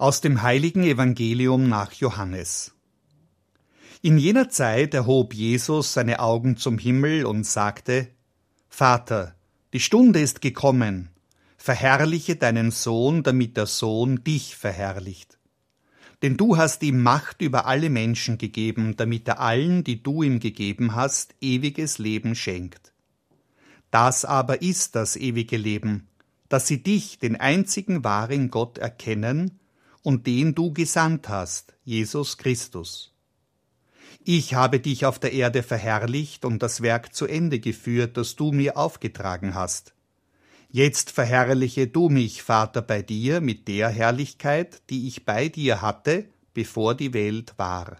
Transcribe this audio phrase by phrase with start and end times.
[0.00, 2.72] Aus dem heiligen Evangelium nach Johannes.
[4.00, 8.08] In jener Zeit erhob Jesus seine Augen zum Himmel und sagte,
[8.70, 9.34] Vater,
[9.74, 11.10] die Stunde ist gekommen,
[11.58, 15.38] verherrliche deinen Sohn, damit der Sohn dich verherrlicht.
[16.22, 20.40] Denn du hast ihm Macht über alle Menschen gegeben, damit er allen, die du ihm
[20.40, 22.94] gegeben hast, ewiges Leben schenkt.
[23.90, 26.08] Das aber ist das ewige Leben,
[26.48, 29.59] dass sie dich, den einzigen wahren Gott, erkennen
[30.02, 33.14] und den du gesandt hast, Jesus Christus.
[34.24, 38.52] Ich habe dich auf der Erde verherrlicht und das Werk zu Ende geführt, das du
[38.52, 39.94] mir aufgetragen hast.
[40.68, 46.26] Jetzt verherrliche du mich, Vater, bei dir mit der Herrlichkeit, die ich bei dir hatte,
[46.54, 47.96] bevor die Welt war.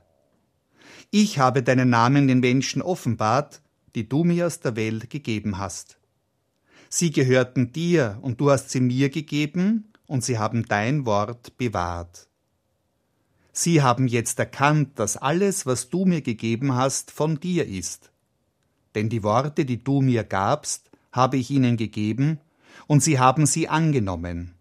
[1.11, 3.63] Ich habe deinen Namen den Menschen offenbart,
[3.95, 5.99] die du mir aus der Welt gegeben hast.
[6.89, 12.27] Sie gehörten dir, und du hast sie mir gegeben, und sie haben dein Wort bewahrt.
[13.53, 18.11] Sie haben jetzt erkannt, dass alles, was du mir gegeben hast, von dir ist.
[18.97, 22.41] Denn die Worte, die du mir gabst, habe ich ihnen gegeben,
[22.89, 24.57] und sie haben sie angenommen.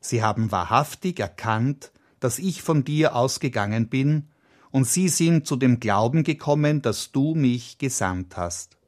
[0.00, 4.28] Sie haben wahrhaftig erkannt, dass ich von dir ausgegangen bin,
[4.70, 8.78] und sie sind zu dem Glauben gekommen, dass du mich gesandt hast.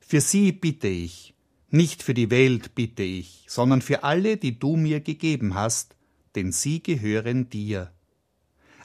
[0.00, 1.33] Für sie bitte ich,
[1.74, 5.96] nicht für die Welt bitte ich, sondern für alle, die du mir gegeben hast,
[6.34, 7.92] denn sie gehören dir.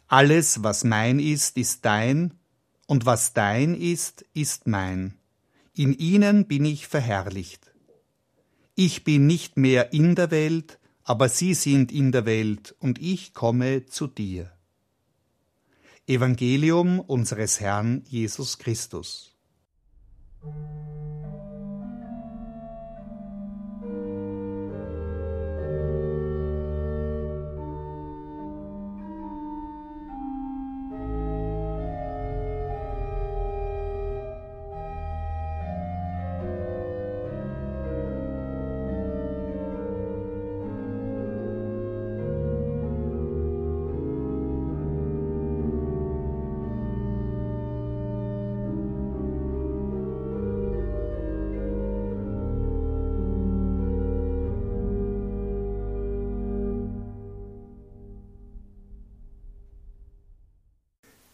[0.08, 2.34] Alles, was mein ist, ist dein,
[2.88, 5.14] und was dein ist, ist mein.
[5.76, 7.72] In ihnen bin ich verherrlicht.
[8.74, 13.34] Ich bin nicht mehr in der Welt, aber sie sind in der Welt, und ich
[13.34, 14.52] komme zu dir.
[16.08, 19.36] Evangelium unseres Herrn Jesus Christus.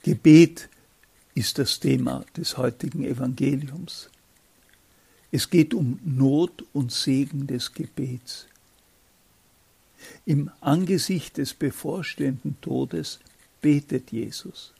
[0.06, 0.70] Gebet
[1.34, 4.12] ist das Thema des heutigen Evangeliums.
[5.32, 8.46] Es geht um Not und Segen des Gebets.
[10.28, 13.20] Im Angesicht des bevorstehenden Todes
[13.62, 14.74] betet Jesus.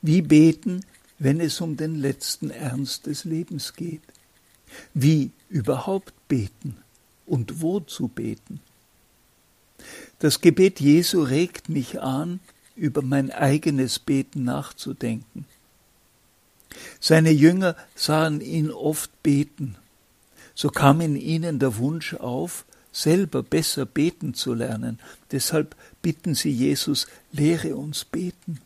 [0.00, 0.80] Wie beten,
[1.18, 4.00] wenn es um den letzten Ernst des Lebens geht?
[4.94, 6.78] Wie überhaupt beten
[7.26, 8.60] und wozu beten?
[10.18, 12.40] Das Gebet Jesu regt mich an,
[12.80, 15.44] über mein eigenes Beten nachzudenken.
[16.98, 19.76] Seine Jünger sahen ihn oft beten.
[20.54, 24.98] So kam in ihnen der Wunsch auf, selber besser beten zu lernen.
[25.30, 28.60] Deshalb bitten sie Jesus, lehre uns beten.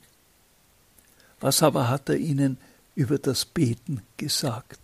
[1.40, 2.56] Was aber hat er ihnen
[2.94, 4.78] über das Beten gesagt?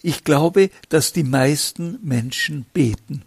[0.00, 3.22] Ich glaube, dass die meisten Menschen beten.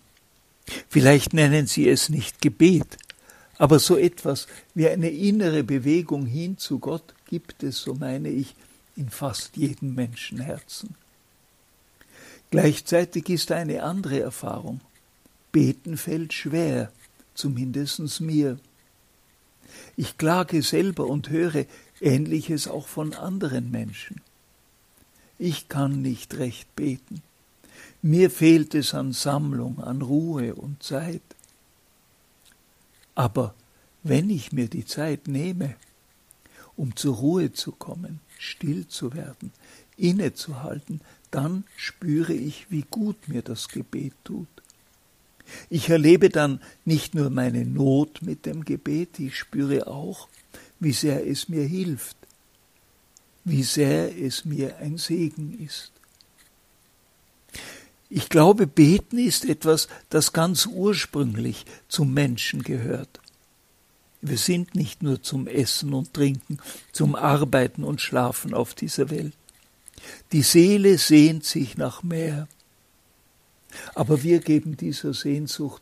[0.90, 2.98] Vielleicht nennen sie es nicht Gebet,
[3.58, 8.56] aber so etwas wie eine innere Bewegung hin zu Gott gibt es, so meine ich,
[8.96, 10.96] in fast jedem Menschenherzen.
[12.52, 14.82] Gleichzeitig ist eine andere Erfahrung.
[15.52, 16.92] Beten fällt schwer,
[17.34, 18.60] zumindest mir.
[19.96, 21.66] Ich klage selber und höre
[22.00, 24.22] Ähnliches auch von anderen Menschen.
[25.40, 27.22] Ich kann nicht recht beten.
[28.02, 31.22] Mir fehlt es an Sammlung, an Ruhe und Zeit.
[33.16, 33.56] Aber
[34.04, 35.76] wenn ich mir die Zeit nehme,
[36.76, 39.52] um zur Ruhe zu kommen, still zu werden,
[39.96, 41.02] innezuhalten,
[41.32, 44.48] dann spüre ich, wie gut mir das Gebet tut.
[45.70, 50.28] Ich erlebe dann nicht nur meine Not mit dem Gebet, ich spüre auch,
[50.80, 52.18] wie sehr es mir hilft,
[53.44, 55.93] wie sehr es mir ein Segen ist.
[58.16, 63.20] Ich glaube, beten ist etwas, das ganz ursprünglich zum Menschen gehört.
[64.22, 66.60] Wir sind nicht nur zum Essen und Trinken,
[66.92, 69.34] zum Arbeiten und Schlafen auf dieser Welt.
[70.32, 72.48] Die Seele sehnt sich nach mehr.
[73.96, 75.82] Aber wir geben dieser Sehnsucht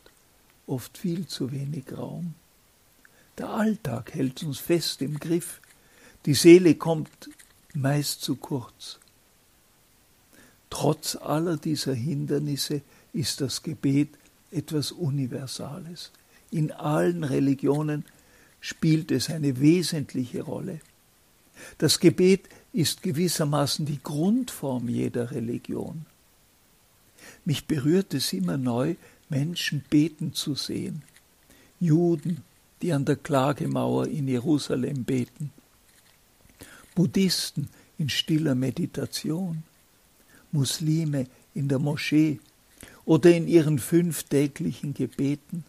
[0.67, 2.35] oft viel zu wenig Raum.
[3.39, 5.59] Der Alltag hält uns fest im Griff.
[6.25, 7.29] Die Seele kommt
[7.73, 9.00] meist zu kurz.
[10.81, 12.81] Trotz aller dieser Hindernisse
[13.13, 14.09] ist das Gebet
[14.49, 16.09] etwas Universales.
[16.49, 18.03] In allen Religionen
[18.61, 20.79] spielt es eine wesentliche Rolle.
[21.77, 26.07] Das Gebet ist gewissermaßen die Grundform jeder Religion.
[27.45, 28.95] Mich berührt es immer neu,
[29.29, 31.03] Menschen beten zu sehen.
[31.79, 32.43] Juden,
[32.81, 35.51] die an der Klagemauer in Jerusalem beten.
[36.95, 37.69] Buddhisten
[37.99, 39.61] in stiller Meditation.
[40.51, 42.39] Muslime in der Moschee
[43.05, 45.65] oder in ihren fünftäglichen Gebeten.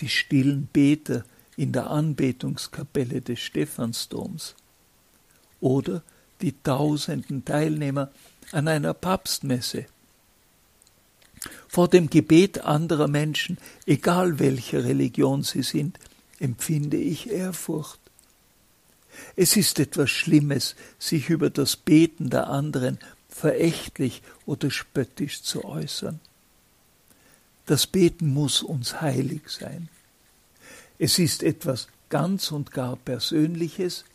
[0.00, 1.24] Die stillen Beter
[1.56, 4.54] in der Anbetungskapelle des Stephansdoms
[5.60, 6.02] oder
[6.42, 8.10] die tausenden Teilnehmer
[8.52, 9.86] an einer Papstmesse.
[11.68, 15.98] Vor dem Gebet anderer Menschen, egal welcher Religion sie sind,
[16.38, 18.00] empfinde ich Ehrfurcht.
[19.34, 22.98] Es ist etwas Schlimmes, sich über das Beten der anderen
[23.36, 26.20] verächtlich oder spöttisch zu äußern.
[27.66, 29.90] Das Beten muss uns heilig sein.
[30.98, 34.06] Es ist etwas ganz und gar Persönliches,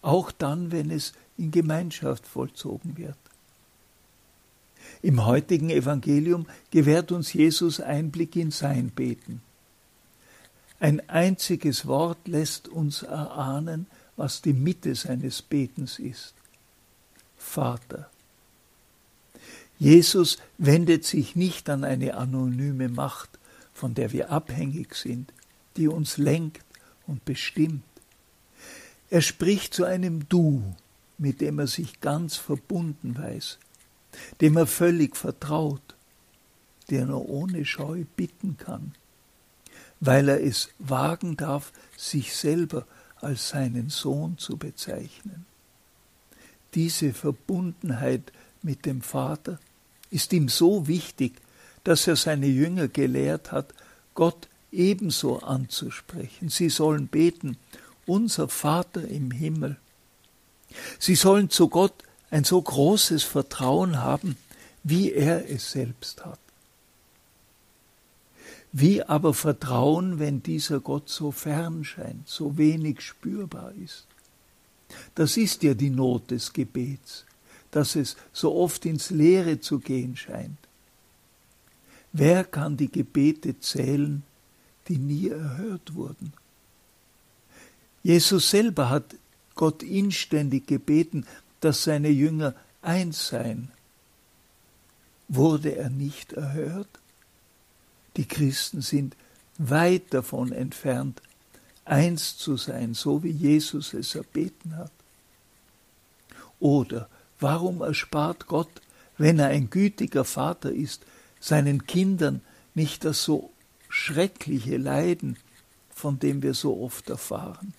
[0.00, 3.16] auch dann, wenn es in Gemeinschaft vollzogen wird.
[5.02, 9.42] Im heutigen Evangelium gewährt uns Jesus Einblick in sein Beten.
[10.78, 13.86] Ein einziges Wort lässt uns erahnen,
[14.16, 16.34] was die Mitte seines Betens ist.
[17.44, 18.10] Vater.
[19.78, 23.38] Jesus wendet sich nicht an eine anonyme Macht,
[23.72, 25.32] von der wir abhängig sind,
[25.76, 26.64] die uns lenkt
[27.06, 27.84] und bestimmt.
[29.10, 30.74] Er spricht zu einem Du,
[31.18, 33.58] mit dem er sich ganz verbunden weiß,
[34.40, 35.94] dem er völlig vertraut,
[36.90, 38.94] der nur ohne Scheu bitten kann,
[40.00, 42.86] weil er es wagen darf, sich selber
[43.16, 45.46] als seinen Sohn zu bezeichnen.
[46.74, 48.32] Diese Verbundenheit
[48.62, 49.58] mit dem Vater
[50.10, 51.34] ist ihm so wichtig,
[51.84, 53.74] dass er seine Jünger gelehrt hat,
[54.14, 56.48] Gott ebenso anzusprechen.
[56.48, 57.56] Sie sollen beten,
[58.06, 59.76] unser Vater im Himmel.
[60.98, 61.94] Sie sollen zu Gott
[62.30, 64.36] ein so großes Vertrauen haben,
[64.82, 66.38] wie er es selbst hat.
[68.72, 74.06] Wie aber vertrauen, wenn dieser Gott so fern scheint, so wenig spürbar ist?
[75.14, 77.24] Das ist ja die Not des Gebets,
[77.70, 80.58] dass es so oft ins Leere zu gehen scheint.
[82.12, 84.22] Wer kann die Gebete zählen,
[84.88, 86.32] die nie erhört wurden?
[88.02, 89.16] Jesus selber hat
[89.54, 91.26] Gott inständig gebeten,
[91.60, 93.70] dass seine Jünger eins seien.
[95.28, 96.88] Wurde er nicht erhört?
[98.16, 99.16] Die Christen sind
[99.58, 101.22] weit davon entfernt,
[101.84, 104.92] eins zu sein, so wie Jesus es erbeten hat?
[106.60, 107.08] Oder
[107.40, 108.70] warum erspart Gott,
[109.18, 111.02] wenn er ein gütiger Vater ist,
[111.40, 112.40] seinen Kindern
[112.74, 113.50] nicht das so
[113.88, 115.36] schreckliche Leiden,
[115.94, 117.74] von dem wir so oft erfahren?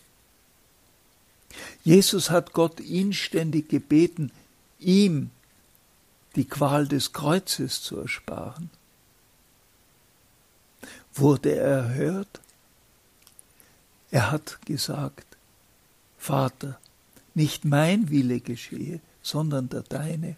[1.84, 4.32] Jesus hat Gott inständig gebeten,
[4.80, 5.32] ihm
[6.36, 8.70] die Qual des Kreuzes zu ersparen.
[11.14, 12.42] Wurde er erhört?
[14.16, 15.36] Er hat gesagt,
[16.18, 16.80] Vater,
[17.34, 20.38] nicht mein Wille geschehe, sondern der deine.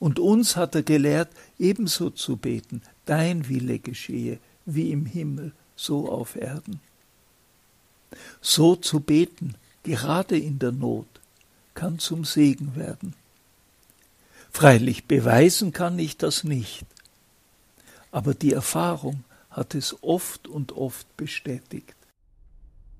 [0.00, 1.28] Und uns hat er gelehrt,
[1.60, 6.80] ebenso zu beten, dein Wille geschehe, wie im Himmel, so auf Erden.
[8.40, 11.06] So zu beten, gerade in der Not,
[11.74, 13.14] kann zum Segen werden.
[14.50, 16.84] Freilich beweisen kann ich das nicht,
[18.10, 21.94] aber die Erfahrung hat es oft und oft bestätigt.